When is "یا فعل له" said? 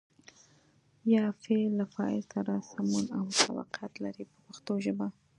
1.13-1.85